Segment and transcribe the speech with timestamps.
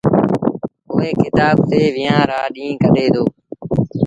[0.93, 3.23] اُئي ڪتآب تي ويهآݩ رآ ڏيٚݩهݩ ڪڍي دو۔